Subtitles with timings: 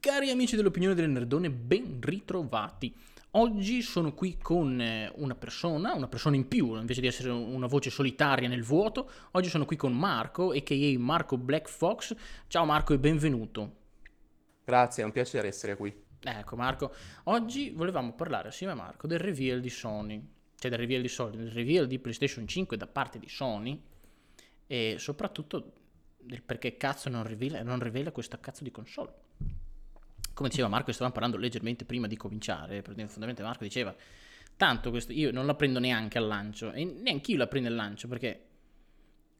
[0.00, 2.90] Cari amici dell'opinione delle nerdone, ben ritrovati.
[3.32, 7.66] Oggi sono qui con eh, una persona, una persona in più, invece di essere una
[7.66, 9.10] voce solitaria nel vuoto.
[9.32, 10.98] Oggi sono qui con Marco, a.k.a.
[10.98, 12.16] Marco Black Fox.
[12.46, 13.76] Ciao Marco e benvenuto.
[14.64, 15.94] Grazie, è un piacere essere qui.
[16.18, 16.94] Ecco Marco,
[17.24, 20.26] oggi volevamo parlare assieme a Marco del reveal di Sony,
[20.56, 23.78] cioè del reveal di Sony, del reveal di PlayStation 5 da parte di Sony
[24.66, 25.72] e soprattutto
[26.16, 29.28] del perché cazzo non rivela, non rivela questa cazzo di console
[30.40, 33.94] come diceva Marco, stavamo parlando leggermente prima di cominciare, fondamentalmente Marco diceva,
[34.56, 37.74] tanto questo, io non la prendo neanche al lancio, e neanche io la prendo al
[37.74, 38.46] lancio, perché,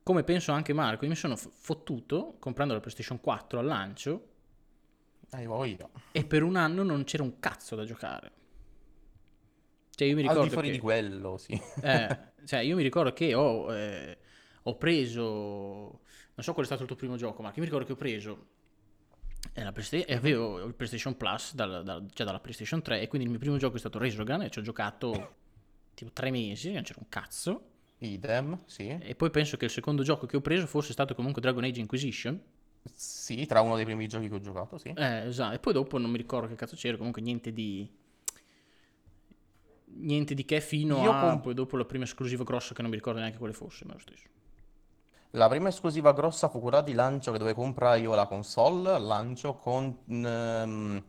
[0.02, 4.28] come penso anche Marco, io mi sono fottuto comprando la PlayStation 4 al lancio,
[5.30, 5.88] hai voglia.
[6.12, 8.32] E per un anno non c'era un cazzo da giocare.
[9.94, 11.58] Cioè io mi ricordo Al di fuori che, di quello, sì.
[11.82, 14.18] Eh, cioè io mi ricordo che ho, eh,
[14.64, 17.86] ho preso, non so qual è stato il tuo primo gioco, Marco, io mi ricordo
[17.86, 18.58] che ho preso
[19.52, 23.40] e avevo il PlayStation Plus dal, dal, già dalla PlayStation 3 e quindi il mio
[23.40, 25.34] primo gioco è stato Resogun e ci ho giocato
[25.94, 27.64] tipo tre mesi, non c'era un cazzo.
[27.98, 28.88] Idem, sì.
[28.88, 31.80] E poi penso che il secondo gioco che ho preso fosse stato comunque Dragon Age
[31.80, 32.40] Inquisition.
[32.92, 34.88] Sì, tra uno dei primi giochi che ho giocato, sì.
[34.88, 35.54] Eh, esatto.
[35.54, 37.88] E poi dopo non mi ricordo che cazzo c'era, comunque niente di...
[39.92, 41.20] Niente di che fino Io a...
[41.20, 41.40] Con...
[41.40, 43.98] Poi dopo la prima esclusiva grossa che non mi ricordo neanche quale fosse, ma lo
[43.98, 44.28] stesso.
[45.34, 49.04] La prima esclusiva grossa fu quella di lancio che dove comprai io la console al
[49.04, 51.02] lancio con um,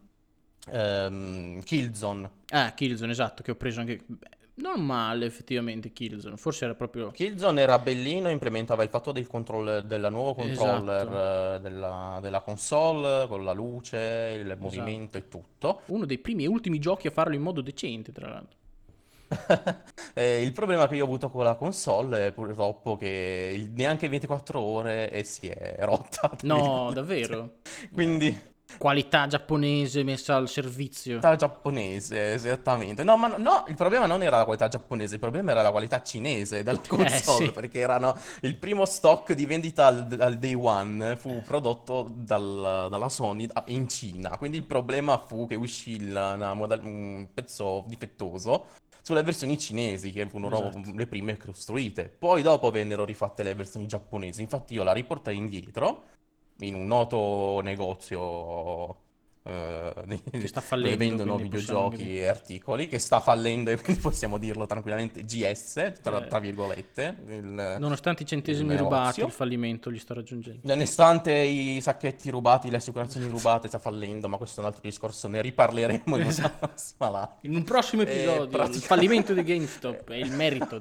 [0.72, 2.30] um, Killzone.
[2.50, 4.06] Ah, Killzone, esatto, che ho preso anche...
[4.54, 7.10] Non male effettivamente Killzone, forse era proprio...
[7.10, 11.58] Killzone era bellino, implementava il fatto del controller, del nuovo controller esatto.
[11.58, 13.98] della, della, console, con la luce,
[14.36, 14.62] il esatto.
[14.62, 15.82] movimento e tutto.
[15.88, 18.60] Uno dei primi e ultimi giochi a farlo in modo decente, tra l'altro.
[20.14, 24.60] Eh, il problema che io ho avuto con la console è purtroppo che neanche 24
[24.60, 26.30] ore e si è rotta.
[26.44, 27.60] No, davvero?
[27.94, 31.20] Quindi Qualità giapponese messa al servizio.
[31.20, 33.04] qualità giapponese, esattamente.
[33.04, 36.02] No, ma no, il problema non era la qualità giapponese, il problema era la qualità
[36.02, 37.52] cinese della console, sì.
[37.52, 43.10] perché erano il primo stock di vendita al, al day one fu prodotto dal- dalla
[43.10, 44.38] Sony in Cina.
[44.38, 48.68] Quindi il problema fu che uscì una moda- un pezzo difettoso
[49.02, 50.92] sulle versioni cinesi, che furono esatto.
[50.96, 52.08] le prime costruite.
[52.10, 54.42] Poi dopo vennero rifatte le versioni giapponesi.
[54.42, 56.04] Infatti io la riportai indietro
[56.60, 59.01] in un noto negozio
[59.44, 64.68] Uh, che sta fallendo, vendono videogiochi e articoli, che sta fallendo, e quindi possiamo dirlo
[64.68, 66.28] tranquillamente, GS, tra, eh.
[66.28, 67.16] tra virgolette.
[67.28, 70.60] Il, Nonostante i centesimi rubati, il fallimento gli sta raggiungendo.
[70.64, 75.28] Nonostante i sacchetti rubati, le assicurazioni rubate, sta fallendo, ma questo è un altro discorso,
[75.28, 76.70] ne riparleremo esatto.
[77.42, 78.42] in un prossimo eh, episodio.
[78.42, 78.78] Praticamente...
[78.78, 80.78] Il fallimento di GameStop è il merito.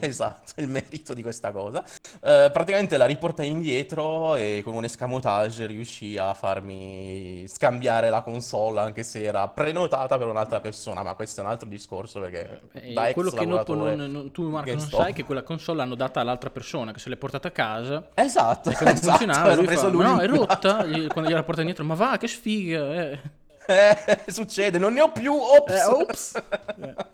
[0.00, 1.82] Esatto, il merito di questa cosa.
[2.20, 8.22] Uh, praticamente la riportai indietro e con un escamotage riuscì a farmi scambiare comprare la
[8.22, 12.62] console anche se era prenotata per un'altra persona, ma questo è un altro discorso perché
[12.72, 15.94] eh, da quello che non, non, tu Marco non sai è che quella console l'hanno
[15.94, 18.08] data all'altra persona che se l'è portata a casa.
[18.14, 20.76] Esatto, e che non esatto, funzionava, lui fa, lui no, è rotta,
[21.08, 23.20] quando gliela porta indietro, ma va che sfiga, eh.
[23.64, 25.72] Eh, succede, non ne ho più, ops.
[25.72, 26.42] Eh, ops.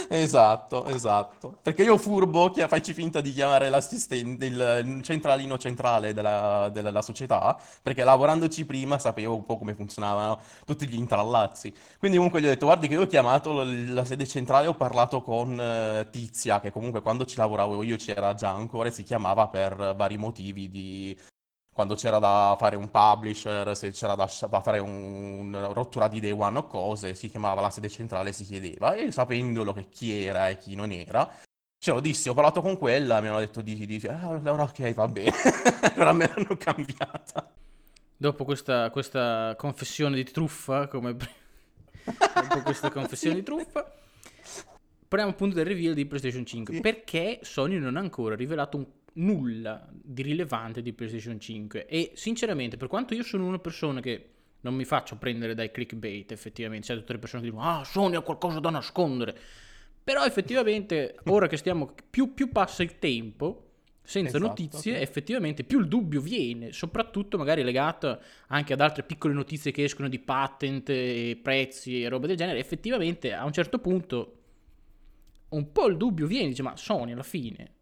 [0.09, 1.59] Esatto, esatto.
[1.63, 7.59] Perché io furbo, che faccio finta di chiamare l'assistente, il centralino centrale della, della società,
[7.83, 11.75] perché lavorandoci prima sapevo un po' come funzionavano tutti gli intrallazzi.
[11.99, 15.23] Quindi comunque gli ho detto, guardi che io ho chiamato la sede centrale, ho parlato
[15.23, 19.49] con uh, Tizia, che comunque quando ci lavoravo io c'era già ancora e si chiamava
[19.49, 21.17] per vari motivi di
[21.78, 26.19] quando c'era da fare un publisher, se c'era da, da fare un, una rottura di
[26.19, 28.94] day one o cose, si chiamava la sede centrale e si chiedeva.
[28.94, 31.33] E sapendolo che chi era e chi non era,
[31.78, 34.65] ce lo dissi, ho parlato con quella, mi hanno detto di, di, di ah, allora
[34.65, 35.31] ok, va bene.
[35.94, 37.49] allora me l'hanno cambiata.
[38.17, 43.88] Dopo questa, questa confessione di truffa, come dopo questa confessione di truffa,
[45.06, 46.75] parliamo appunto del reveal di PlayStation 5.
[46.75, 46.81] Sì.
[46.81, 48.87] Perché Sony non ha ancora rivelato un
[49.19, 54.31] nulla di rilevante di PlayStation 5 e sinceramente per quanto io sono una persona che
[54.61, 58.17] non mi faccio prendere dai clickbait effettivamente, c'è tutte le persone che dicono ah Sony
[58.17, 59.37] ha qualcosa da nascondere.
[60.03, 63.65] Però effettivamente ora che stiamo più, più passa il tempo
[64.03, 65.03] senza esatto, notizie, sì.
[65.03, 70.09] effettivamente più il dubbio viene, soprattutto magari legato anche ad altre piccole notizie che escono
[70.09, 74.32] di patent, e prezzi e roba del genere, effettivamente a un certo punto
[75.50, 77.76] un po' il dubbio viene, dice ma Sony alla fine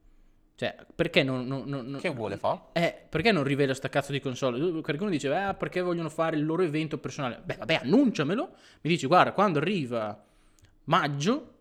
[0.56, 1.46] cioè, perché non...
[1.46, 2.60] non, non che vuole fare?
[2.72, 4.80] Eh, perché non rivela sta cazzo di console?
[4.80, 7.42] Qualcuno dice, eh, perché vogliono fare il loro evento personale?
[7.44, 8.54] Beh, vabbè, annunciamelo.
[8.80, 10.18] Mi dici, guarda, quando arriva
[10.84, 11.54] maggio,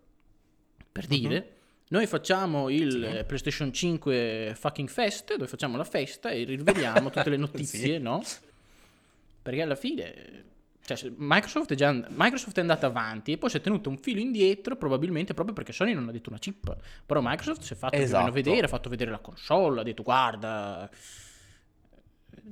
[0.90, 1.10] per mhm.
[1.10, 1.84] dire, uh-huh.
[1.88, 3.24] noi facciamo il sì.
[3.24, 7.98] PlayStation 5 fucking fest, dove facciamo la festa e riveliamo tutte le notizie, sì.
[7.98, 8.22] no?
[9.42, 10.44] Perché alla fine
[10.94, 14.20] cioè, Microsoft, è già Microsoft è andata avanti e poi si è tenuto un filo
[14.20, 16.76] indietro, probabilmente proprio perché Sony non ha detto una chip.
[17.04, 18.30] Però Microsoft si è fatto Esatto.
[18.30, 20.88] vedere, ha fatto vedere la console, ha detto guarda.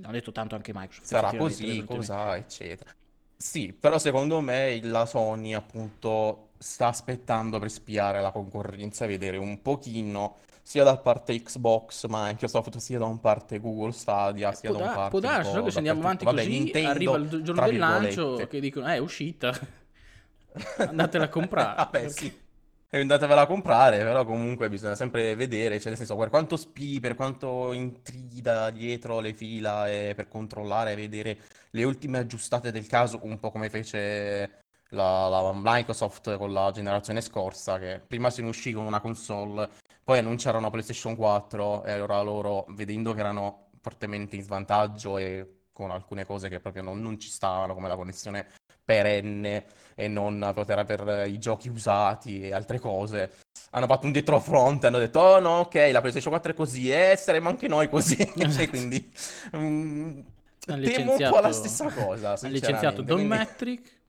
[0.03, 1.07] Ha detto tanto anche Microsoft.
[1.07, 2.93] sarà così, cosa, eccetera.
[3.37, 9.61] Sì, però secondo me la Sony appunto sta aspettando per spiare la concorrenza, vedere un
[9.61, 14.84] pochino sia da parte Xbox Microsoft, sia da un parte Google Stadia, sia Può, da
[14.84, 15.62] un da- parte può darsi, no?
[15.62, 16.25] che se andiamo avanti.
[16.25, 19.52] Vabbè, così, Nintendo, arriva il giorno del lancio che dicono, eh, è uscita.
[20.78, 21.75] Andatela a comprare.
[21.76, 22.43] Vabbè, sì.
[22.88, 27.00] E andatevela a comprare, però comunque bisogna sempre vedere, cioè nel senso, per quanto spii,
[27.00, 31.38] per quanto intrida dietro le fila e per controllare, vedere
[31.70, 34.63] le ultime aggiustate del caso, un po' come fece
[34.94, 39.69] la, la Microsoft con la generazione scorsa, che prima se ne uscì con una console,
[40.02, 45.91] poi annunciarono PlayStation 4 e allora loro, vedendo che erano fortemente in svantaggio e con
[45.91, 48.46] alcune cose che proprio non, non ci stavano, come la connessione
[48.85, 49.64] perenne
[49.94, 53.32] e non poter per i giochi usati e altre cose.
[53.70, 56.90] Hanno fatto un dietro front, hanno detto, oh no, ok, la PlayStation 4 è così,
[56.93, 58.17] e saremo anche noi così.
[58.37, 59.11] Cioè, quindi
[59.52, 60.25] Hanno
[60.67, 63.02] temo un po' la stessa cosa, Hanno licenziato.
[63.02, 64.02] Don quindi- Metric.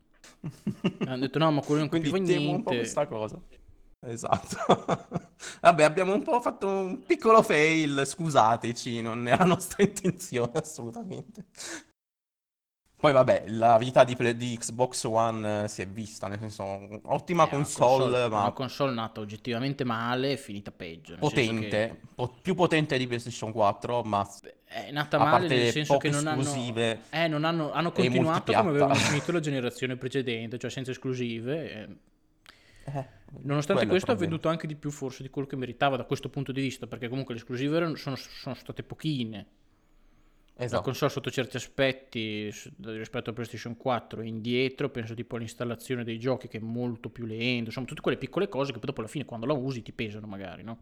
[1.06, 2.76] Hanno detto no, ma quello non Quindi capiva temo un po' niente.
[2.76, 3.42] questa cosa.
[4.02, 4.86] Esatto.
[5.62, 11.48] Vabbè, abbiamo un po' fatto un piccolo fail, scusateci, non era nostra intenzione assolutamente.
[12.98, 16.64] Poi vabbè, la vita di, Play- di Xbox One eh, si è vista, nel senso,
[17.04, 21.16] ottima È una console, ma una console nata oggettivamente male e finita peggio.
[21.16, 25.30] nel senso potente, po- più potente di PlayStation 4, ma che è nata a male
[25.30, 28.70] parte nel le senso che non hanno, esclusive eh, non hanno, hanno e continuato come
[28.70, 28.96] avevano multipiatta.
[28.96, 31.72] finito la generazione precedente, cioè senza esclusive.
[31.72, 31.98] eh.
[32.88, 33.06] Eh,
[33.44, 34.18] Nonostante quello è il questo ha problema.
[34.18, 37.10] venduto anche di più forse di quello che meritava da questo punto di vista, perché
[37.10, 39.48] comunque le esclusive erano- sono, sono state pochine.
[40.58, 40.84] La Esatto.
[40.84, 42.50] console sotto certi aspetti
[42.84, 47.26] rispetto a PlayStation 4 è indietro, penso tipo all'installazione dei giochi che è molto più
[47.26, 49.92] lento, insomma tutte quelle piccole cose che poi dopo alla fine quando la usi ti
[49.92, 50.78] pesano magari, no?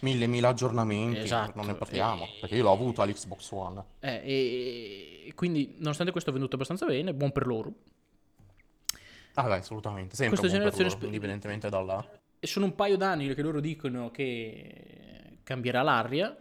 [0.00, 3.84] Mille, mille aggiornamenti, Esatto, non ne parliamo, e- perché io l'ho avuto all'Xbox One.
[4.00, 4.22] Eh,
[5.26, 7.74] e, quindi nonostante questo è venduto abbastanza bene, buon per loro.
[9.34, 12.02] Ah, beh, assolutamente, sempre Questa generazione loro, spe- indipendentemente dalla...
[12.38, 16.34] E sono un paio d'anni che loro dicono che cambierà l'aria,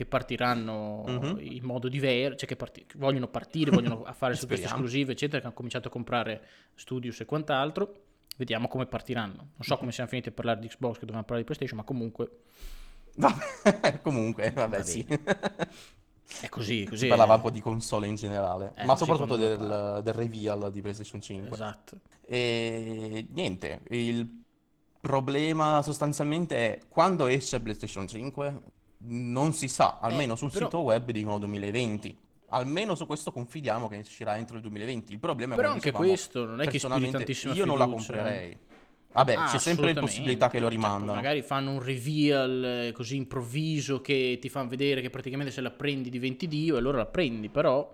[0.00, 1.38] che partiranno Mhm.
[1.42, 5.40] in modo diverso, cioè che, parti- che vogliono partire, vogliono fare su queste esclusive, eccetera,
[5.40, 6.40] che hanno cominciato a comprare
[6.74, 8.04] Studios e quant'altro.
[8.38, 9.36] Vediamo come partiranno.
[9.36, 11.84] Non so come siamo finiti a parlare di Xbox, che dovevamo parlare di PlayStation, ma
[11.84, 12.30] comunque
[13.16, 15.04] Vabbè, comunque, vabbè, Va sì.
[16.40, 20.00] è così, così Si parlava un po' di console in generale, Eh, ma soprattutto del,
[20.02, 21.50] del reveal di PlayStation 5.
[21.52, 21.98] Esatto.
[22.24, 24.26] E niente, il
[24.98, 28.60] problema sostanzialmente è quando esce PlayStation 5
[29.02, 32.16] non si sa, almeno sul Eh, però- sito web dicono 2020.
[32.52, 35.12] Almeno su questo confidiamo che uscirà entro il 2020.
[35.12, 37.78] Il problema è Però come anche dicevamo, questo non è che personalmente tantissima io non
[37.78, 37.88] la eh.
[37.88, 38.58] comprerei.
[39.12, 41.14] Vabbè, Ah, c'è sempre la possibilità che lo Cioè, rimandano.
[41.14, 45.70] magari fanno un reveal eh, così improvviso che ti fanno vedere che praticamente se la
[45.70, 47.88] prendi diventi Dio e allora la prendi, però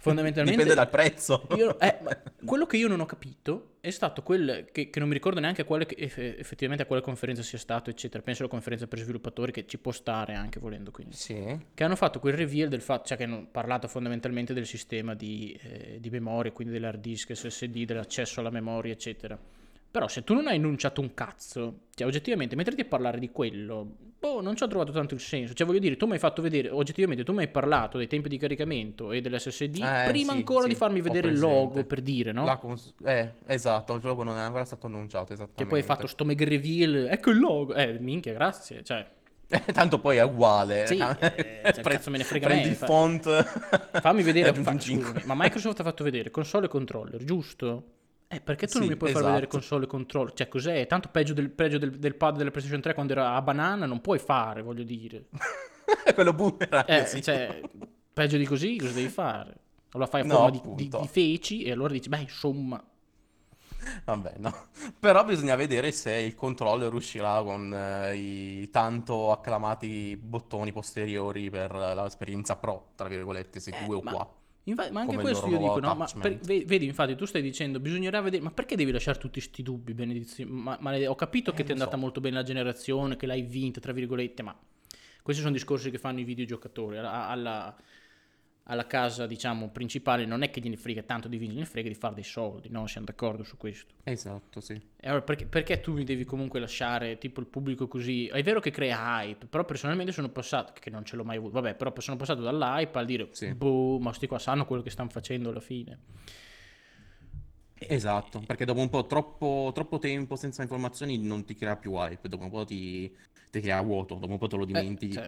[0.00, 1.46] fondamentalmente Dipende dal prezzo.
[1.56, 1.98] io- eh,
[2.44, 5.62] quello che io non ho capito è stato quel che, che non mi ricordo neanche
[5.62, 8.22] a quale, eff- effettivamente a quale conferenza sia stato, eccetera.
[8.22, 11.58] Penso alla conferenza per sviluppatori che ci può stare anche volendo quindi Sì.
[11.74, 15.58] che hanno fatto quel reveal del fatto, cioè che hanno parlato fondamentalmente del sistema di,
[15.62, 19.38] eh, di memoria, quindi dell'hard disk, SSD, dell'accesso alla memoria, eccetera.
[19.90, 23.84] Però se tu non hai enunciato un cazzo, cioè oggettivamente metterti a parlare di quello,
[24.20, 25.52] boh, non ci ho trovato tanto il senso.
[25.52, 28.28] Cioè voglio dire, tu mi hai fatto vedere, oggettivamente tu mi hai parlato dei tempi
[28.28, 32.02] di caricamento e dell'SSD Eh, prima sì, ancora sì, di farmi vedere il logo, per
[32.02, 32.56] dire, no?
[32.58, 35.66] Cons- eh, esatto, il gioco non è ancora stato annunciato, Che esattamente.
[35.66, 39.04] poi hai fatto sto mega reveal, ecco il logo, eh, minchia, grazie, cioè...
[39.72, 40.86] Tanto poi è uguale.
[40.86, 43.42] Sì, eh, cioè, Pre- cazzo me ne frega prendi me, il fa- font.
[44.00, 47.84] Fammi vedere, fa- scusami, ma Microsoft ha fatto vedere console e controller, giusto?
[48.32, 49.48] Eh, perché tu non Sì, mi puoi far vedere esatto.
[49.48, 50.32] console e controller?
[50.32, 50.86] Cioè, cos'è?
[50.86, 54.00] Tanto peggio del, peggio del, del pad della PlayStation 3 quando era a banana, non
[54.00, 55.26] puoi fare, voglio dire.
[56.14, 57.22] Quello boomerang, Eh, sì.
[57.22, 57.64] cioè,
[58.12, 59.56] peggio di così, cosa devi fare?
[59.92, 62.82] Allora fai a No, forma di, di- di feci e allora dici, beh, insomma...
[64.04, 64.52] Vabbè, no.
[64.98, 71.72] Però bisogna vedere se il controller uscirà con eh, i tanto acclamati bottoni posteriori per
[71.74, 74.38] l'esperienza pro, tra virgolette, se due o ma- quattro.
[74.64, 75.94] Infa- ma anche questo io dico, no?
[75.94, 79.62] Ma per- vedi, infatti, tu stai dicendo, bisognerà vedere, ma perché devi lasciare tutti sti
[79.62, 80.50] dubbi, benedizione?
[80.50, 82.02] Ma, ma ho capito che Eh, ti è andata so.
[82.02, 84.56] molto bene la generazione, che l'hai vinta, tra virgolette, ma
[85.22, 86.98] questi sono discorsi che fanno i videogiocatori.
[86.98, 87.76] Alla, alla,
[88.70, 91.94] alla casa, diciamo, principale non è che gliene frega tanto di vincere, gliene frega di
[91.96, 92.86] fare dei soldi, no?
[92.86, 93.94] Siamo d'accordo su questo.
[94.04, 94.74] Esatto, sì.
[94.74, 98.26] E allora perché, perché tu mi devi comunque lasciare tipo il pubblico così?
[98.28, 101.52] È vero che crea hype, però personalmente sono passato, che non ce l'ho mai avuto,
[101.54, 103.52] vabbè, però sono passato dall'hype al dire, Sì.
[103.52, 105.98] boh, ma sti qua sanno quello che stanno facendo alla fine.
[107.82, 112.28] Esatto, perché dopo un po' troppo, troppo tempo senza informazioni non ti crea più hype,
[112.28, 113.10] dopo un po' ti,
[113.50, 115.18] ti crea vuoto, dopo un po' te lo Eh, dimentichi.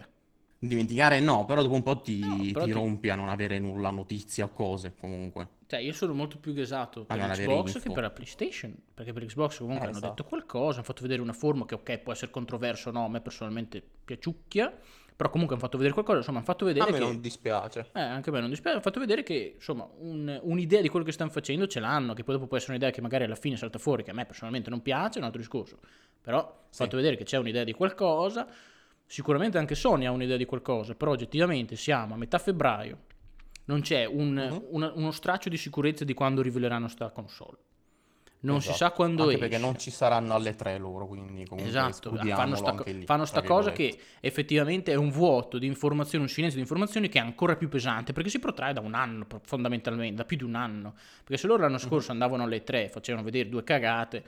[0.65, 3.59] Dimenticare no, però dopo un po' ti, No, però ti ti- rompi a non avere
[3.59, 5.49] nulla, notizie o cose comunque.
[5.67, 7.81] Cioè, io sono molto più gasato per avere Xbox info.
[7.89, 8.73] che per la PlayStation.
[8.95, 10.15] Perché per Xbox comunque Eh, hanno esatto.
[10.15, 13.09] detto qualcosa, hanno fatto vedere una forma che, ok, può essere controverso o no, a
[13.09, 14.73] me personalmente piaciucchia.
[15.17, 17.05] Però comunque hanno fatto vedere qualcosa, insomma, hanno fatto vedere A me che...
[17.05, 17.89] non dispiace.
[17.93, 21.05] Eh, anche a me non dispiace, hanno fatto vedere che, insomma, un- un'idea di quello
[21.05, 23.57] che stanno facendo ce l'hanno, che poi dopo può essere un'idea che magari alla fine
[23.57, 25.79] salta fuori, che a me personalmente non piace, è un altro discorso.
[26.21, 26.83] Però hanno Sì.
[26.85, 28.47] fatto vedere che c'è un'idea di qualcosa,
[29.13, 32.99] sicuramente anche Sony ha un'idea di qualcosa, però oggettivamente siamo a metà febbraio,
[33.67, 34.65] non c'è un- Mhm.
[34.71, 37.59] una- uno straccio di sicurezza di quando riveleranno sta console.
[38.41, 38.85] Non si Esatto.
[38.85, 39.47] sa quando Anche esce.
[39.49, 43.43] perché non ci saranno alle tre loro, quindi comunque Esatto, fanno sta, lì, fanno sta
[43.43, 47.55] cosa che effettivamente è un vuoto di informazioni, un silenzio di informazioni che è ancora
[47.55, 50.95] più pesante perché si protrae da un anno fondamentalmente, da più di un anno.
[51.23, 51.67] Perché se loro Mhm.
[51.67, 54.25] l'anno scorso andavano alle tre, facevano vedere due cagate,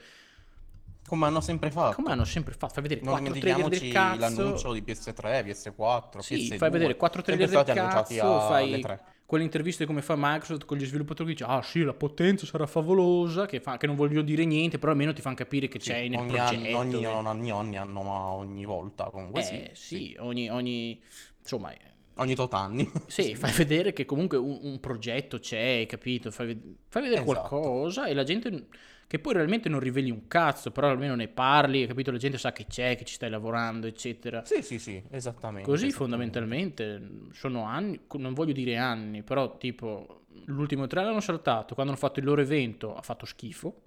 [1.07, 1.95] Come hanno sempre fatto.
[1.95, 2.73] come hanno sempre fatto?
[2.73, 4.19] Fai vedere Non quattro trailer del cazzo.
[4.19, 6.57] l'annuncio di PS3, PS4, Sì, PS2.
[6.57, 8.83] fai vedere quattro sempre trailer del cazzo, fai
[9.25, 12.67] quelle interviste come fa Microsoft con gli sviluppatori che dice ah sì la potenza sarà
[12.67, 15.89] favolosa, che, fa- che non voglio dire niente, però almeno ti fanno capire che Sì,
[15.89, 16.63] c'è nel ogni progetto.
[16.67, 21.01] anno, ogni, ogni, ogni anno, ma ogni volta comunque Eh, sì, sì, ogni, ogni,
[21.39, 21.73] insomma,
[22.15, 22.89] ogni tot anni.
[23.07, 26.31] Sì, fai vedere che comunque un, un progetto c'è, capito?
[26.31, 27.47] Fai, fai vedere Esatto.
[27.47, 28.67] qualcosa e la gente
[29.07, 32.11] che poi realmente non riveli un cazzo, però almeno ne parli, capito?
[32.11, 34.43] La gente sa che c'è, che ci stai lavorando, eccetera.
[34.45, 35.69] Sì, sì, sì, esattamente.
[35.69, 36.39] Così esattamente.
[36.41, 42.01] fondamentalmente sono anni, non voglio dire anni, però tipo l'ultimo trailer hanno saltato, quando hanno
[42.01, 43.81] fatto il loro evento ha fatto schifo,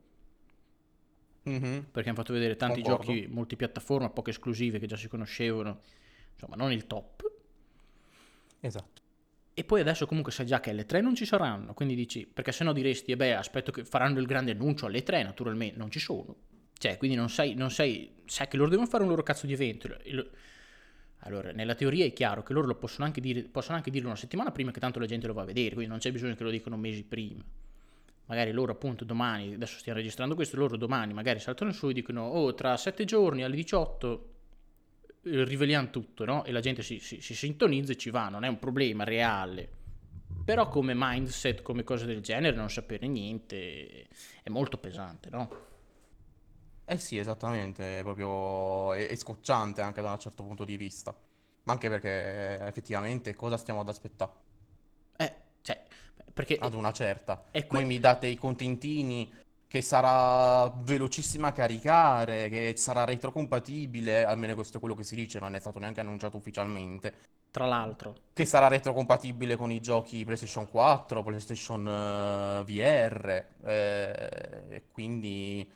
[1.44, 1.86] Mhm.
[1.90, 3.12] perché hanno fatto vedere tanti Concordo.
[3.12, 5.80] giochi multipiattaforma, poche esclusive che già si conoscevano,
[6.34, 7.27] insomma non il top.
[8.60, 9.02] Esatto.
[9.54, 12.52] E poi adesso comunque sai già che alle 3 non ci saranno, quindi dici, perché
[12.52, 15.98] sennò diresti, e beh, aspetto che faranno il grande annuncio alle 3, naturalmente non ci
[15.98, 16.36] sono.
[16.78, 19.52] Cioè, quindi non sai, non sai, sai che loro devono fare un loro cazzo di
[19.52, 19.88] evento.
[20.10, 20.30] Lo-
[21.22, 24.16] Allora, nella teoria è chiaro che loro lo possono anche dire, possono anche dirlo una
[24.16, 26.44] settimana prima che tanto la gente lo va a vedere, quindi non c'è bisogno che
[26.44, 27.42] lo dicano mesi prima.
[28.26, 32.26] Magari loro appunto domani, adesso stiamo registrando questo, loro domani magari saltano su e dicono,
[32.26, 34.37] oh, tra 7 giorni alle 18 eh,
[35.44, 36.44] riveliamo tutto, no?
[36.44, 39.68] E la gente si, si- si sintonizza e ci va, non è un problema reale.
[40.44, 44.08] Però come mindset, come cose del genere, non sapere niente
[44.42, 45.66] è molto pesante, no?
[46.84, 51.14] Eh sì, esattamente, è proprio è, è scocciante anche da un certo punto di vista.
[51.64, 54.32] Ma anche perché effettivamente cosa stiamo ad aspettare?
[55.18, 55.84] Eh, cioè,
[56.32, 56.56] perché...
[56.58, 57.44] Ad una certa.
[57.50, 59.30] È que- Voi mi date i contentini
[59.68, 65.38] che sarà velocissima a caricare, che sarà retrocompatibile, almeno questo è quello che si dice,
[65.38, 67.14] non è stato neanche annunciato ufficialmente.
[67.50, 74.84] Tra l'altro, Che sarà retrocompatibile con i giochi PlayStation 4, PlayStation eh, VR, eh, e
[74.90, 75.68] quindi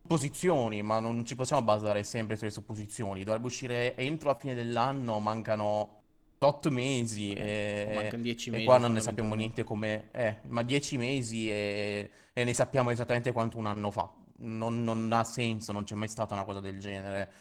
[0.00, 3.24] supposizioni, ma non ci possiamo basare sempre sulle supposizioni.
[3.24, 6.03] Dovrebbe uscire entro la fine dell'anno, mancano
[6.38, 8.64] 8 mesi e, mancano 10 e mesi.
[8.64, 10.08] qua non ne sappiamo niente come...
[10.12, 14.10] Eh, ma 10 mesi e, e ne sappiamo esattamente quanto un anno fa.
[14.38, 17.32] Non, non ha senso, non c'è mai stata una cosa del genere.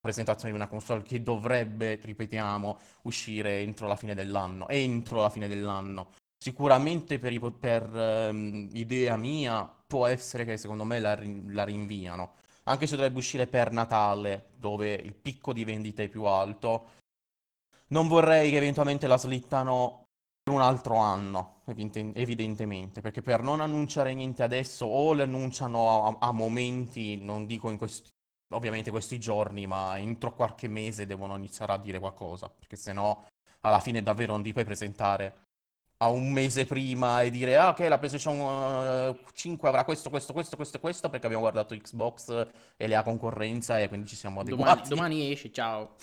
[0.00, 4.68] Presentazione di una console che dovrebbe, ripetiamo, uscire entro la fine dell'anno.
[4.68, 6.10] Entro la fine dell'anno.
[6.42, 11.16] Sicuramente per, per, ehm, idea mia può essere che secondo me la,
[11.48, 12.34] la rinviano.
[12.64, 17.01] Anche se dovrebbe uscire per Natale, dove il picco di vendita è più alto.
[17.92, 20.06] Non vorrei che eventualmente la slittano
[20.42, 26.06] per un altro anno, evidente- evidentemente, perché per non annunciare niente adesso o le annunciano
[26.18, 28.10] a, a momenti, non dico in questi,
[28.54, 33.24] ovviamente questi giorni, ma entro qualche mese devono iniziare a dire qualcosa, perché sennò
[33.60, 35.34] alla fine davvero non ti puoi presentare
[35.98, 40.32] a un mese prima e dire ah ok la PlayStation eh, 5 avrà questo, questo,
[40.32, 44.42] questo, questo e questo perché abbiamo guardato Xbox e la concorrenza e quindi ci siamo
[44.42, 44.88] Domani, adeguati.
[44.88, 45.94] domani esce, ciao.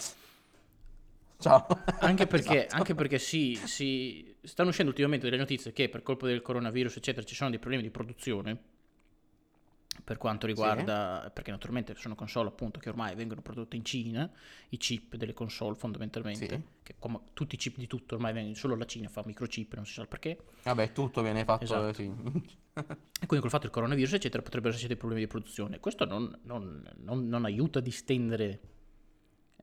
[1.39, 1.65] Ciao.
[1.99, 2.75] Anche perché, Esatto.
[2.75, 7.25] anche perché sì, sì, stanno uscendo ultimamente delle notizie che per colpa del coronavirus, eccetera,
[7.25, 8.57] ci sono dei problemi di produzione
[10.03, 14.29] per quanto riguarda, perché naturalmente sono console appunto che ormai vengono prodotte in Cina,
[14.69, 16.61] i chip delle console fondamentalmente, Sì.
[16.83, 19.85] che come tutti i chip di tutto ormai vengono, solo la Cina fa microchip, non
[19.85, 21.87] si sa perché, Vabbè, tutto viene fatto, Esatto.
[21.89, 22.03] eh, sì.
[22.03, 25.79] e quindi col fatto del coronavirus, eccetera, potrebbero esserci dei problemi di produzione.
[25.79, 28.59] Questo non, non- non- non aiuta a distendere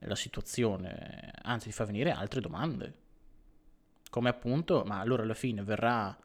[0.01, 3.05] la situazione, anzi fa venire altre domande.
[4.09, 6.17] come appunto, ma allora alla fine verrà,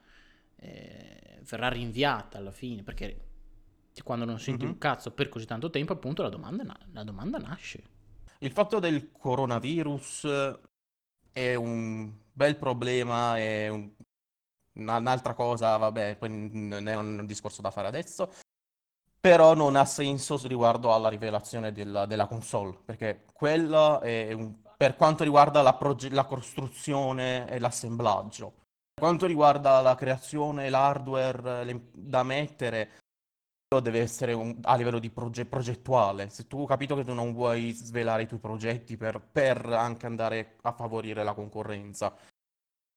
[0.56, 3.20] eh, verrà rinviata alla fine, perché
[4.04, 4.70] quando non senti Mhm.
[4.70, 7.82] un cazzo per così tanto tempo, appunto la domanda, la domanda nasce.
[8.38, 10.26] Il fatto del coronavirus
[11.32, 13.90] è un bel problema, è un-
[14.74, 18.32] una- un'altra cosa, vabbè, poi non è un discorso da fare adesso,
[19.22, 24.96] però non ha senso riguardo alla rivelazione della, della console, perché quella è un- per
[24.96, 28.52] quanto riguarda la, proge- la costruzione e l'assemblaggio.
[28.92, 32.98] Per quanto riguarda la creazione, l'hardware le- da mettere,
[33.80, 36.28] deve essere un- a livello di proge- progettuale.
[36.28, 40.04] Se tu ho capito che tu non vuoi svelare i tuoi progetti per, per anche
[40.06, 42.12] andare a favorire la concorrenza,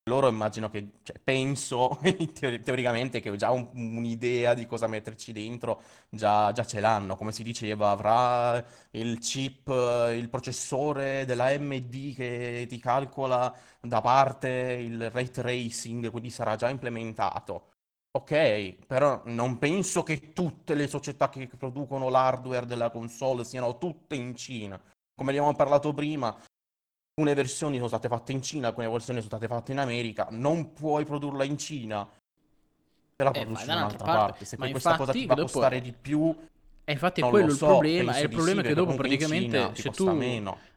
[0.07, 2.00] loro immagino che, cioè, penso
[2.33, 7.15] teori- teoricamente che già un- un'idea di cosa metterci dentro già, già ce l'hanno.
[7.15, 9.67] Come si diceva, avrà il chip,
[10.13, 16.69] il processore della AMD che ti calcola da parte il ray tracing, quindi sarà già
[16.69, 17.69] implementato.
[18.12, 24.15] Ok, però non penso che tutte le società che producono l'hardware della console siano tutte
[24.15, 24.79] in Cina.
[25.13, 26.33] Come abbiamo parlato prima,
[27.17, 30.27] alcune versioni sono state fatte in Cina, alcune versioni sono state fatte in America.
[30.31, 32.05] Non puoi produrla in Cina,
[33.15, 34.31] te la Eh, produci vai da un'altra parte.
[34.31, 34.45] parte.
[34.45, 36.36] Se Ma poi questa cosa ti va a dopo- costare di più,
[36.84, 38.93] E infatti è quello lo il so, problema, è penso il problema sì, che dopo
[38.95, 40.10] praticamente se tu,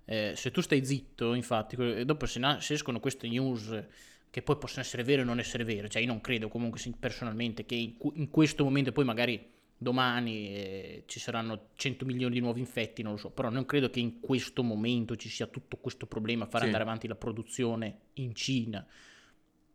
[0.05, 3.85] eh, se tu stai zitto, infatti, dopo se, na- se escono queste news
[4.31, 7.67] che poi possono essere vere o non essere vere, cioè io non credo comunque personalmente
[7.67, 12.41] che in, cu- in questo momento poi magari domani eh, ci saranno 100 milioni di
[12.41, 15.77] nuovi infetti, non lo so, però non credo che in questo momento ci sia tutto
[15.77, 16.67] questo problema a far Sì.
[16.67, 18.85] andare avanti la produzione in Cina.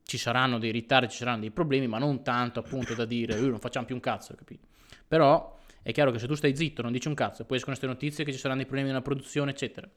[0.05, 3.39] Ci saranno dei ritardi, ci saranno dei problemi, ma non tanto appunto da dire "Eh,
[3.39, 4.67] non facciamo più un cazzo, capito?
[5.07, 7.91] Però è chiaro che se tu stai zitto, non dici un cazzo, poi escono queste
[7.93, 9.89] notizie che ci saranno dei problemi nella produzione, eccetera.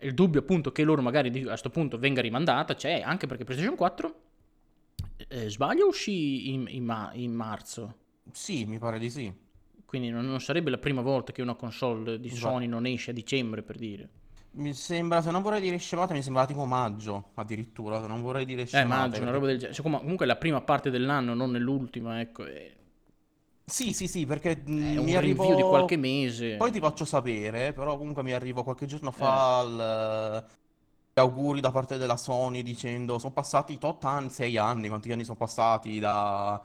[0.00, 3.76] Il dubbio appunto che loro magari a questo punto venga rimandata c'è, anche perché PlayStation
[3.76, 4.20] 4,
[5.28, 7.96] eh, sbaglio, uscì in, in ma- in marzo.
[8.32, 9.32] Sì, mi pare di sì.
[9.86, 12.48] Quindi non, non sarebbe la prima volta che una console di Esatto.
[12.50, 14.08] Sony non esce a dicembre, per dire.
[14.56, 18.44] Mi sembra, se non vorrei dire scemata, mi sembra tipo maggio, addirittura, se non vorrei
[18.44, 18.96] dire Eh, scemata.
[19.02, 19.74] maggio, una perché- roba del genere.
[19.74, 22.44] Cioè, com- comunque la prima parte dell'anno, non nell'ultima, ecco.
[22.44, 22.74] È,
[23.68, 25.42] Sì, sì, sì, perché mm, è un mi arrivò...
[25.42, 26.56] rinvio di qualche mese.
[26.56, 30.46] Poi ti faccio sapere, però comunque mi arrivo qualche giorno fa il-
[31.12, 35.24] gli auguri da parte della Sony dicendo sono passati tot anni, sei anni, quanti anni
[35.24, 36.62] sono passati da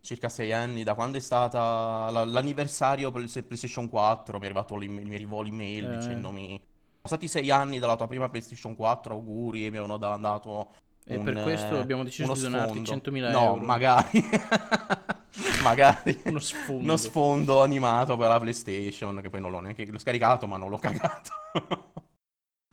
[0.00, 4.46] circa sei anni, da quando è stata la- l'anniversario per il PlayStation 4, mi è
[4.46, 5.96] arrivato l'email- mi arrivò l'email Eh.
[5.98, 6.60] dicendomi sono
[7.02, 10.68] passati sei anni dalla tua prima PlayStation 4, auguri, e mi avevano da- dato
[11.04, 12.90] E un, per questo eh, abbiamo deciso uno di donarti sfondo.
[12.90, 13.64] 100.000 No, euro.
[13.64, 14.28] magari.
[15.62, 16.20] Magari.
[16.26, 16.82] Uno sfondo.
[16.82, 20.68] Uno sfondo animato per la PlayStation, che poi non l'ho neanche l'ho scaricato, ma non
[20.70, 21.30] l'ho cagato.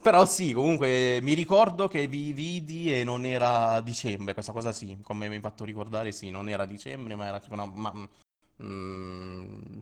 [0.02, 4.98] Però sì, comunque mi ricordo che vi vidi e non era dicembre, questa cosa sì,
[5.02, 8.08] come mi hai fatto ricordare, sì, non era dicembre, ma era tipo una ma-
[8.64, 9.78] mm,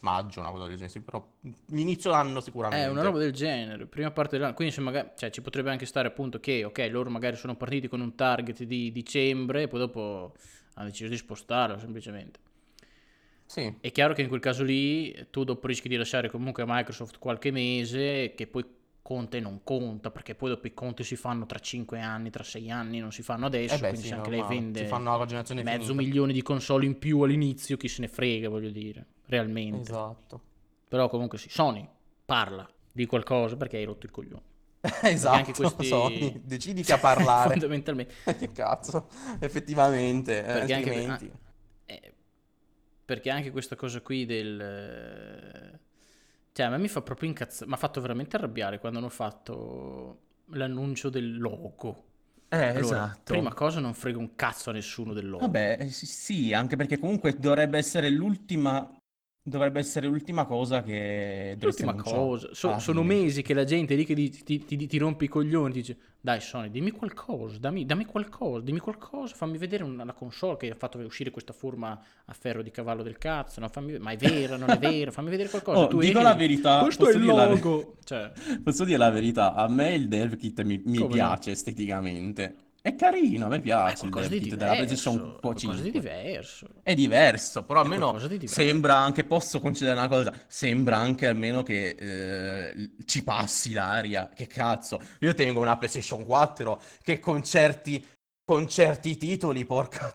[0.00, 1.24] maggio, una cosa del genere, sì, però
[1.70, 2.86] inizio d'anno sicuramente.
[2.86, 5.86] È una roba del genere, prima parte dell'anno, quindi se magari, cioè, ci potrebbe anche
[5.86, 9.80] stare appunto che, ok, loro magari sono partiti con un target di dicembre e poi
[9.80, 10.34] dopo
[10.74, 12.40] hanno deciso di spostarlo semplicemente.
[13.46, 16.66] Sì, È chiaro che in quel caso lì tu dopo rischi di lasciare comunque a
[16.68, 18.64] Microsoft qualche mese che poi
[19.08, 22.44] conta e non conta, perché poi dopo i conti si fanno tra 5 anni, tra
[22.44, 24.60] 6 anni, non si fanno adesso, eh beh, quindi sì, se anche lei normale.
[24.60, 24.86] vende
[25.62, 25.94] mezzo finita.
[25.94, 29.80] milione di console in più all'inizio, chi se ne frega, voglio dire, realmente.
[29.80, 30.42] Esatto.
[30.88, 31.88] Però comunque sì, Sony
[32.22, 34.42] parla di qualcosa perché hai rotto il coglione.
[35.04, 37.48] Esatto, anche questi- Sony, decidi a parlare.
[37.56, 38.12] Fondamentalmente.
[38.36, 39.08] Che cazzo,
[39.40, 41.32] effettivamente, eh, Perché anche, altrimenti...
[41.86, 42.12] eh,
[43.06, 45.80] perché anche questa cosa qui del...
[46.52, 50.20] Cioè, a me mi fa proprio incazzare, mi ha fatto veramente arrabbiare quando hanno fatto
[50.46, 52.04] l'annuncio del logo.
[52.48, 53.20] Eh, Allora, esatto.
[53.24, 55.46] prima cosa non frega un cazzo a nessuno del logo.
[55.46, 58.90] Vabbè, sì, anche perché comunque dovrebbe essere l'ultima
[59.48, 64.04] dovrebbe essere l'ultima cosa che L'ultima cosa, so- alla sono mesi che la gente lì
[64.04, 68.04] che ti, ti- ti- ti rompe i coglioni, dice dai Sony, dimmi qualcosa, dammi, dammi
[68.04, 72.32] qualcosa, dimmi qualcosa, fammi vedere una, la console che ha fatto uscire questa forma a
[72.32, 73.68] ferro di cavallo del cazzo, no?
[73.68, 75.78] Fammi- ma è vera, non è vera, fammi vedere qualcosa.
[75.80, 77.96] Oh, Tu dico la verità, questo è il dire la logo.
[78.04, 78.32] Cioè,
[78.62, 81.08] Posso dire la verità, a me il dev kit mi, mi Come no?
[81.08, 82.56] piace esteticamente.
[82.80, 85.90] È carino, a me è piace il qualcosa di diverso, PlayStation qualcosa di 5.
[85.90, 86.68] diverso.
[86.82, 88.44] È diverso, però È almeno diverso.
[88.44, 94.30] sembra anche, posso concedere una cosa, sembra anche almeno che eh, ci passi l'aria.
[94.34, 98.04] Che cazzo, io tengo una PlayStation 4 che con certi,
[98.44, 100.14] con certi titoli, porca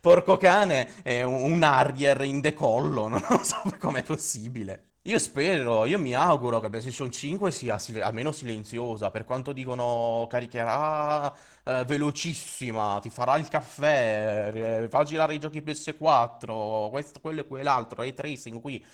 [0.00, 4.84] porco cane, è un, un Harrier in decollo, non so com'è possibile.
[5.06, 10.26] Io spero, io mi auguro che PlayStation 5 sia sil- almeno silenziosa, per quanto dicono
[10.28, 11.32] caricherà
[11.68, 17.46] eh, velocissima, ti farà il caffè, eh, fa girare i giochi PS4, questo, quello e
[17.46, 18.84] quell'altro, ray tracing qui,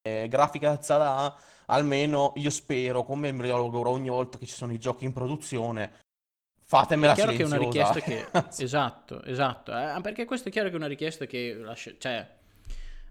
[0.00, 1.34] eh, grafica sarà,
[1.66, 5.12] almeno io spero, come me lo auguro ogni volta che ci sono i giochi in
[5.12, 5.90] produzione, È
[6.64, 8.26] fatemela chiaro che è una richiesta che...
[8.56, 9.72] Esatto, esatto.
[9.72, 11.92] eh, perché questo è chiaro che è una richiesta che lascia...
[11.98, 12.26] Cioè,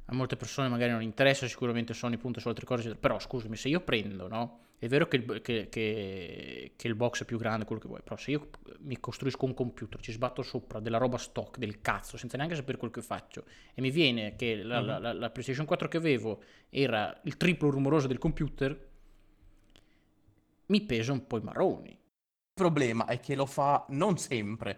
[0.06, 3.70] a molte persone magari non interessa, sicuramente Sony punta su altre cose, però scusami, se
[3.70, 4.60] io prendo, no?
[4.84, 8.02] È vero che il, che- che- che il box è più grande, quello che vuoi,
[8.04, 12.18] però se io mi costruisco un computer, ci sbatto sopra della roba stock, del cazzo,
[12.18, 15.66] senza neanche sapere quel che faccio, e mi viene che la, la- la- la PlayStation
[15.66, 18.90] 4 che avevo era il triplo rumoroso del computer,
[20.66, 21.90] mi pesa un po' i marroni.
[21.92, 24.72] Il problema è che lo fa non sempre.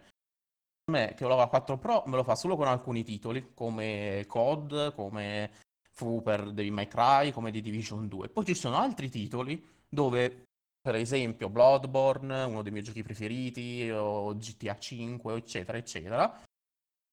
[0.87, 4.23] A me che ho la 4 Pro me lo fa solo con alcuni titoli, come
[4.27, 5.49] COD, come
[5.89, 8.29] fu per Devil May Cry, come The Division 2.
[8.29, 10.43] Poi ci sono altri titoli dove,
[10.79, 16.41] per esempio, Bloodborne, uno dei miei giochi preferiti, o GTA 5, eccetera, eccetera,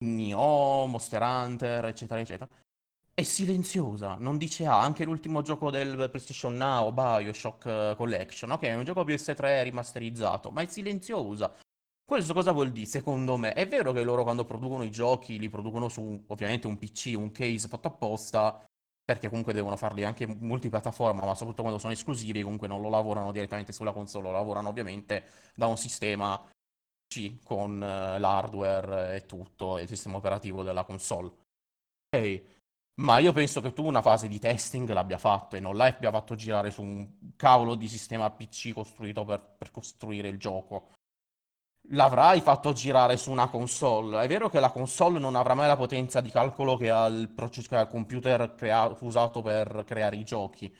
[0.04, 2.48] Nioh, Monster Hunter, eccetera, eccetera,
[3.14, 4.80] è silenziosa, non dice A.
[4.80, 10.50] Anche l'ultimo gioco del PlayStation Now, BioShock eh, Collection, ok, è un gioco PS3 rimasterizzato,
[10.50, 11.54] ma è silenziosa.
[12.04, 12.86] Questo cosa vuol dire?
[12.86, 16.76] Secondo me, è vero che loro quando producono i giochi li producono su ovviamente un
[16.78, 18.64] PC, un case fatto apposta,
[19.04, 23.32] perché comunque devono farli anche multipiattaforma, ma soprattutto quando sono esclusivi, comunque non lo lavorano
[23.32, 26.40] direttamente sulla console, lo lavorano ovviamente da un sistema
[27.06, 31.30] PC con eh, l'hardware e tutto, e il sistema operativo della console.
[32.14, 32.42] Ok,
[33.00, 36.34] ma io penso che tu una fase di testing l'abbia fatto e non l'abbia fatto
[36.34, 40.92] girare su un cavolo di sistema PC costruito per, per costruire il gioco.
[41.88, 44.22] L'avrai fatto girare su una console.
[44.22, 47.28] È vero che la console non avrà mai la potenza di calcolo che ha il,
[47.28, 50.72] proce- che ha il computer crea- usato per creare i giochi.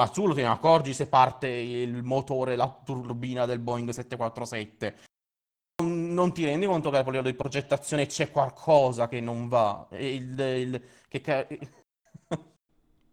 [0.00, 4.96] Ma tu lo te ne accorgi se parte il motore, la turbina del Boeing 747.
[5.82, 9.88] Non, non ti rendi conto che a livello di progettazione c'è qualcosa che non va.
[9.92, 11.20] Il, il- che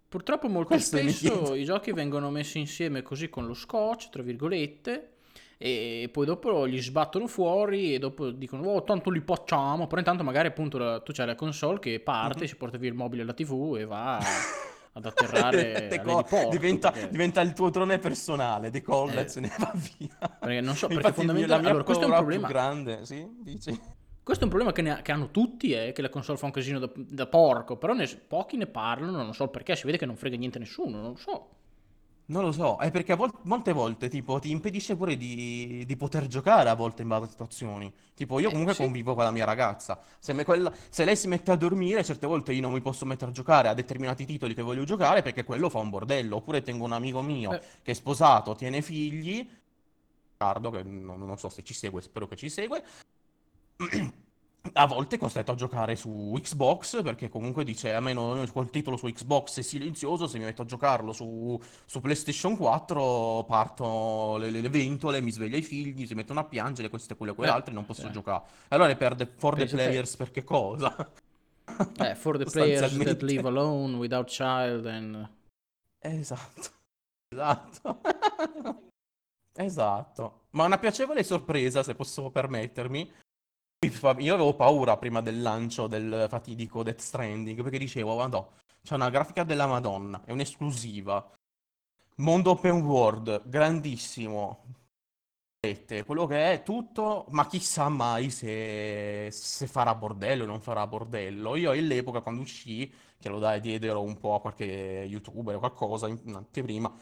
[0.10, 5.16] Purtroppo molto Questo spesso i giochi vengono messi insieme così con lo scotch, tra virgolette,
[5.57, 10.23] e poi dopo li sbattono fuori e dopo dicono oh tanto li facciamo, però intanto
[10.23, 12.47] magari appunto la- tu c'hai la console che parte, Mhm.
[12.47, 14.17] si porta via il mobile e la tv e va
[14.93, 19.23] ad atterrare Deco- all'eliporto, diventa, perché- diventa il tuo drone personale, decolla Eh.
[19.23, 20.37] e se ne va via.
[20.39, 23.79] Perché non so, perché fondamentalmente- allora, questo è un problema- grande, sì, dici?
[24.23, 26.51] Questo è un problema che, ha- che hanno tutti, è che la console fa un
[26.51, 30.05] casino da, da porco, però ne- pochi ne parlano, non so perché, si vede che
[30.05, 31.49] non frega niente a nessuno, non so.
[32.29, 35.95] Non lo so, è perché a vol- molte volte tipo ti impedisce pure di, di
[35.95, 37.89] poter giocare a volte in varie situazioni.
[38.13, 38.81] Tipo io Eh, comunque sì.
[38.81, 40.01] convivo con la mia ragazza.
[40.19, 43.05] Se, me quella- se lei si mette a dormire, certe volte io non mi posso
[43.05, 46.35] mettere a giocare a determinati titoli che voglio giocare perché quello fa un bordello.
[46.35, 47.61] Oppure tengo un amico mio Eh.
[47.81, 49.47] che è sposato, tiene figli.
[50.31, 52.83] Riccardo, che non, non so se ci segue, spero che ci segue.
[54.73, 58.69] A volte è costretto a giocare su Xbox perché comunque dice a me non, quel
[58.69, 64.38] titolo su Xbox è silenzioso, se mi metto a giocarlo su, su PlayStation 4 partono
[64.38, 67.34] le, le- le ventole, mi sveglia i figli, si mettono a piangere, questo e quello
[67.34, 68.12] e quell'altro e non posso eh.
[68.12, 68.43] giocare.
[68.69, 70.95] Allora per the, for the players perché cosa?
[71.99, 75.30] Eh, for the players that live alone without child and...
[75.99, 76.69] Esatto,
[77.27, 78.01] esatto,
[79.53, 80.45] esatto.
[80.51, 83.12] Ma una piacevole sorpresa, se posso permettermi.
[84.19, 88.50] Io avevo paura prima del lancio del fatidico Death Stranding, perché dicevo, madò,
[88.84, 91.32] c'è una grafica della Madonna, è un'esclusiva.
[92.17, 94.63] Mondo open world, grandissimo.
[96.06, 101.56] Quello che è tutto, ma chissà mai se, se farà bordello o non farà bordello.
[101.56, 106.08] Io all'epoca, quando uscì, che lo dai, diedero un po' a qualche youtuber o qualcosa
[106.08, 106.97] in anteprima.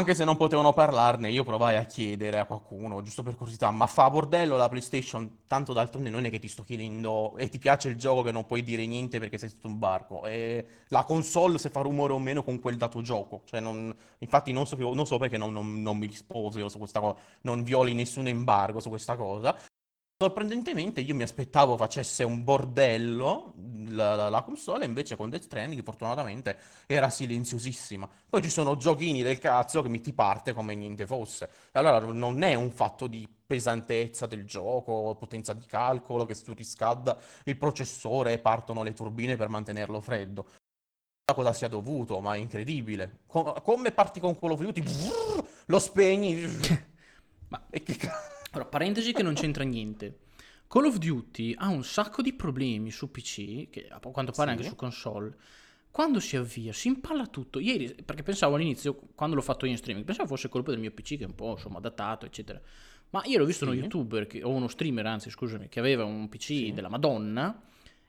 [0.00, 3.88] Anche se non potevano parlarne, io provai a chiedere a qualcuno, giusto per curiosità, ma
[3.88, 5.40] fa bordello la PlayStation?
[5.48, 8.46] Tanto d'altronde non è che ti sto chiedendo e ti piace il gioco che non
[8.46, 10.24] puoi dire niente perché sei sotto un barco.
[10.24, 13.42] E la console se fa rumore o meno con quel dato gioco.
[13.44, 17.00] Cioè non- infatti non so, non so perché non, non- non mi risposi su questa
[17.00, 19.56] cosa, non violi nessun embargo su questa cosa.
[20.20, 23.54] Sorprendentemente io mi aspettavo facesse un bordello
[23.90, 28.08] la, la- la console, invece con Death Stranding fortunatamente era silenziosissima.
[28.28, 31.48] Poi ci sono giochini del cazzo che mi ti parte come niente fosse.
[31.72, 37.16] Allora non è un fatto di pesantezza del gioco, potenza di calcolo, che si riscalda
[37.44, 40.46] il processore e partono le turbine per mantenerlo freddo.
[41.26, 43.20] A cosa sia dovuto, ma è incredibile.
[43.26, 46.44] Co- come parti con Call of Duty, brrr, lo spegni.
[47.50, 48.37] Ma- E che cazzo?
[48.50, 50.18] Allora, parentesi che non c'entra niente.
[50.68, 54.56] Call of Duty ha un sacco di problemi su PC, che a quanto pare Sì.
[54.56, 55.36] anche su console,
[55.90, 57.58] quando si avvia, si impalla tutto.
[57.58, 60.90] Ieri, perché pensavo all'inizio, quando l'ho fatto io in streaming, pensavo fosse colpa del mio
[60.90, 62.60] PC che è un po' insomma datato, eccetera.
[63.10, 63.70] Ma io ho visto Sì.
[63.70, 66.72] uno youtuber, che- o uno streamer, anzi, scusami, che aveva un PC Sì.
[66.72, 67.58] della Madonna.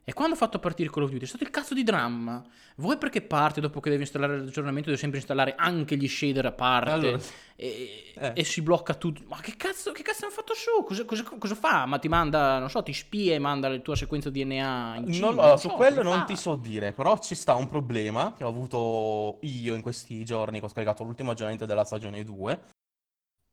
[0.03, 2.43] E quando ho fatto partire Call of Duty è stato il cazzo di dramma.
[2.77, 6.51] Vuoi perché parte dopo che devi installare l'aggiornamento, devi sempre installare anche gli shader a
[6.51, 7.19] parte Allora,
[7.55, 8.31] e, Eh.
[8.33, 9.21] e si blocca tutto.
[9.27, 10.83] Ma che cazzo, che cazzo hanno fatto su?
[10.83, 11.85] Cosa, cosa- cosa fa?
[11.85, 15.29] Ma ti manda, non so, ti spia e manda la tua sequenza DNA in Cina?
[15.29, 16.23] Lo- Non su so, quello non fa?
[16.25, 20.59] ti so dire, però ci sta un problema che ho avuto io in questi giorni
[20.59, 22.59] che ho scaricato l'ultimo aggiornamento della stagione 2.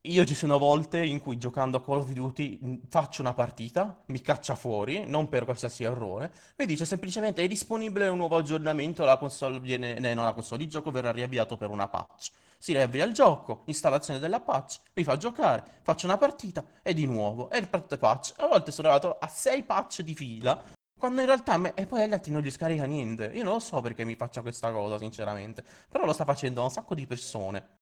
[0.06, 4.20] Io ci sono volte in cui giocando a Call of Duty faccio una partita, mi
[4.20, 9.16] caccia fuori, non per qualsiasi errore, mi dice semplicemente è disponibile un nuovo aggiornamento, la
[9.16, 12.30] console viene, eh, no, la console di gioco verrà riavviato per una patch.
[12.56, 17.06] Si riavvia il gioco, installazione della patch, mi fa giocare, faccio una partita e di
[17.06, 18.34] nuovo, e riparte patch.
[18.36, 20.62] A volte sono arrivato a 6 patch di fila,
[20.96, 23.32] quando in realtà me, e poi altri non gli scarica niente.
[23.34, 26.70] Io non lo so perché mi faccia questa cosa, sinceramente, però lo sta facendo un
[26.70, 27.75] sacco di persone.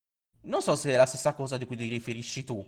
[0.45, 2.65] Non so se è la stessa cosa di cui ti riferisci tu,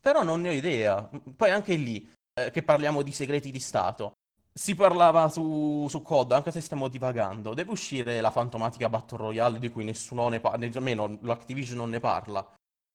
[0.00, 1.08] però non ne ho idea.
[1.36, 4.14] Poi anche lì, eh, che parliamo di segreti di Stato,
[4.52, 9.58] si parlava su, su COD, anche se stiamo divagando, deve uscire la fantomatica Battle Royale
[9.58, 12.46] di cui nessuno ne parla, almeno l'Activision non ne parla.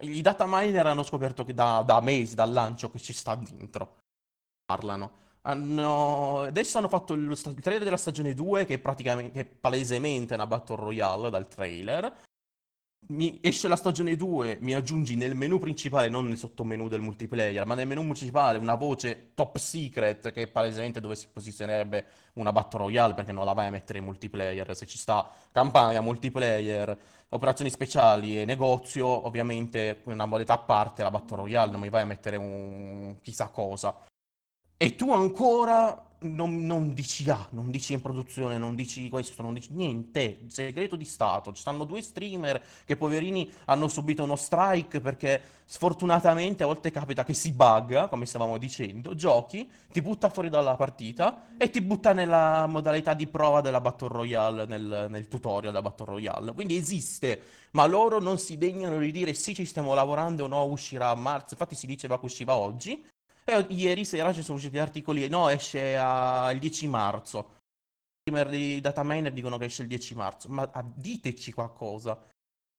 [0.02, 4.02] I data miner hanno scoperto che da, da mesi, dal lancio, che ci sta dentro.
[4.66, 5.22] Parlano.
[5.42, 6.42] Hanno...
[6.42, 10.76] Adesso hanno fatto il, il trailer della stagione 2, che che è palesemente una Battle
[10.76, 12.14] Royale dal trailer
[13.08, 17.66] mi esce la stagione 2, mi aggiungi nel menu principale, non nel sottomenu del multiplayer,
[17.66, 22.52] ma nel menu principale una voce top secret che è palesemente dove si posizionerebbe una
[22.52, 24.76] Battle Royale perché non la vai a mettere in multiplayer.
[24.76, 26.98] Se ci sta campagna, multiplayer,
[27.30, 32.04] operazioni speciali e negozio, ovviamente una modalità a parte la Battle Royale, non mi vai
[32.04, 33.96] a mettere un chissà cosa.
[34.78, 39.54] E tu ancora non, non dici A, non dici in produzione, non dici questo, non
[39.54, 41.54] dici niente, segreto di Stato.
[41.54, 47.24] Ci stanno due streamer che poverini hanno subito uno strike perché sfortunatamente a volte capita
[47.24, 52.14] che si bugga, come stavamo dicendo, giochi, ti butta fuori dalla partita e ti butta
[52.14, 56.54] nella modalità di prova della Battle Royale, nel, nel tutorial della Battle Royale.
[56.54, 61.10] Quindi esiste, ma loro non si degnano di dire sì, ci stiamo lavorando, no, uscirà
[61.10, 61.50] a marzo.
[61.52, 63.04] Infatti si diceva che usciva oggi.
[63.46, 67.40] E ieri sera ci sono usciti articoli, no, esce a- il 10 marzo.
[68.26, 72.18] I streamer di data miner dicono che esce il 10 marzo, ma ah, diteci qualcosa.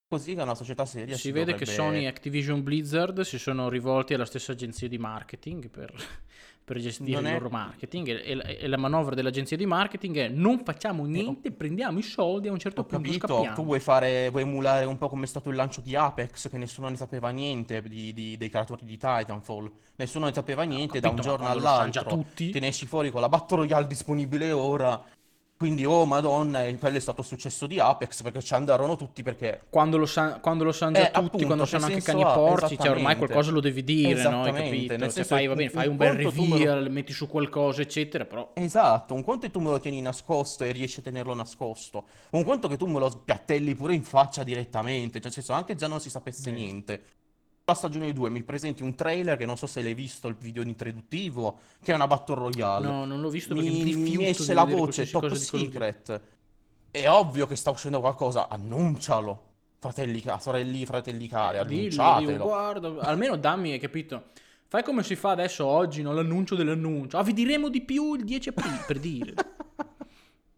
[0.07, 3.39] Così che una società seria Si si vede che dovrebbe- Sony e Activision Blizzard si
[3.39, 5.93] sono rivolti alla stessa agenzia di marketing per,
[6.65, 9.67] per gestire Non il è- loro marketing e, e la- e la manovra dell'agenzia di
[9.67, 13.55] marketing è non facciamo niente, prendiamo i soldi a un certo Ho punto capito, scappiamo.
[13.55, 16.57] tu vuoi fare, vuoi emulare un po' come è stato il lancio di Apex, che
[16.57, 19.71] nessuno ne sapeva niente di- di- dei creatori di Titanfall.
[19.97, 22.51] Nessuno ne sapeva niente, da un capito, giorno sanno già all'altro tutti.
[22.51, 25.01] te ne esci fuori con la Battle Royale disponibile ora.
[25.65, 29.23] Quindi, oh madonna, e quello è stato il successo di Apex, perché ci andarono tutti
[29.23, 32.35] perché Quando lo, sa- quando lo sanno già Eh, tutti, appunto, quando sanno anche ha?
[32.35, 34.43] porci, cioè ormai qualcosa lo devi dire, no?
[34.43, 34.97] Hai capito?
[34.99, 37.81] nel Se senso fai, va bene, fai un un bel lo- reveal, metti su qualcosa,
[37.81, 41.33] eccetera, però Esatto, un conto è tu me lo tieni nascosto e riesci a tenerlo
[41.35, 42.05] nascosto.
[42.33, 45.75] Un conto che tu me lo spiattelli pure in faccia direttamente, cioè nel senso anche
[45.77, 46.57] già non si sapesse Vero.
[46.63, 47.03] niente.
[47.67, 50.63] La stagione 2 mi presenti un trailer che non so se l'hai visto il video
[50.63, 52.87] introduttivo, che è una Battle Royale.
[52.87, 56.21] no, non l'ho visto perché mi, mi, esce la voce top secret.
[56.91, 59.53] È ovvio che sta uscendo qualcosa, annuncialo.
[59.79, 62.45] Fratelli, sorelli, fratelli cari, Dillo, annunciatelo.
[62.45, 64.25] guarda, almeno dammi, hai capito?
[64.67, 66.13] Fai come si fa adesso oggi, no?
[66.13, 67.17] L'annuncio dell'annuncio.
[67.17, 69.35] Ah, vi diremo di più il 10 aprile, per dire.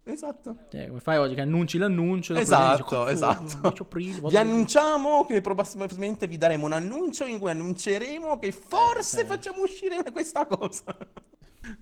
[0.08, 0.56] Esatto.
[0.70, 2.34] Cioè, come fai oggi che annunci l'annuncio?
[2.36, 3.58] Esatto, dici, "Cazzo, esatto.
[3.60, 8.52] 10 aprile, vado Vi annunciamo che probabilmente vi daremo un annuncio in cui annunceremo che
[8.52, 9.24] forse Eh.
[9.24, 10.96] facciamo uscire questa cosa.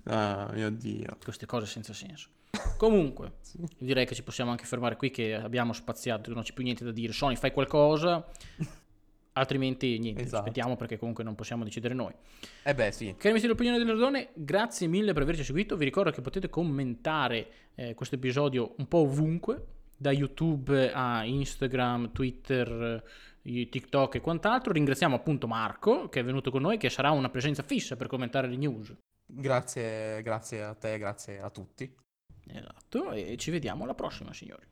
[0.05, 1.15] Ah, mio Dio.
[1.23, 2.29] Queste cose senza senso.
[2.75, 3.33] Comunque,
[3.77, 6.91] direi che ci possiamo anche fermare qui che abbiamo spaziato, non c'è più niente da
[6.91, 7.13] dire.
[7.13, 8.25] Sony, fai qualcosa,
[9.37, 10.37] altrimenti niente, Esatto.
[10.37, 12.13] aspettiamo perché comunque non possiamo decidere noi.
[12.63, 13.13] Eh beh, sì.
[13.15, 15.77] Cari amici dell'opinione dell'Ordone, grazie mille per averci seguito.
[15.77, 19.65] Vi ricordo che potete commentare eh, questo episodio un po' ovunque,
[19.97, 23.03] da YouTube a Instagram, Twitter,
[23.41, 24.73] TikTok e quant'altro.
[24.73, 28.47] Ringraziamo appunto Marco che è venuto con noi, che sarà una presenza fissa per commentare
[28.47, 28.93] le news.
[29.25, 31.93] Grazie, grazie a te, grazie a tutti.
[32.47, 34.65] Esatto, e ci vediamo alla prossima, signori.